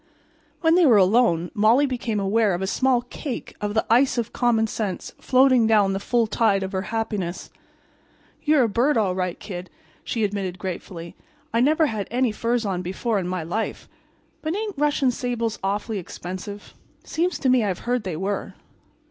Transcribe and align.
When 0.61 0.73
they 0.73 0.87
were 0.87 0.97
alone 0.97 1.51
Molly 1.53 1.85
became 1.85 2.19
aware 2.19 2.55
of 2.55 2.63
a 2.63 2.65
small 2.65 3.03
cake 3.03 3.55
of 3.61 3.75
the 3.75 3.85
ice 3.87 4.17
of 4.17 4.33
common 4.33 4.65
sense 4.65 5.13
floating 5.21 5.67
down 5.67 5.93
the 5.93 5.99
full 5.99 6.25
tide 6.25 6.63
of 6.63 6.71
her 6.71 6.81
happiness. 6.89 7.51
"You're 8.41 8.63
a 8.63 8.67
bird, 8.67 8.97
all 8.97 9.13
right, 9.13 9.39
Kid," 9.39 9.69
she 10.03 10.23
admitted 10.23 10.57
gratefully. 10.57 11.15
"I 11.53 11.59
never 11.59 11.85
had 11.85 12.07
any 12.09 12.31
furs 12.31 12.65
on 12.65 12.81
before 12.81 13.19
in 13.19 13.27
my 13.27 13.43
life. 13.43 13.87
But 14.41 14.55
ain't 14.55 14.75
Russian 14.75 15.11
sables 15.11 15.59
awful 15.63 15.93
expensive? 15.95 16.73
Seems 17.03 17.37
to 17.37 17.47
me 17.49 17.63
I've 17.63 17.85
heard 17.85 18.01
they 18.03 18.17
were." 18.17 18.55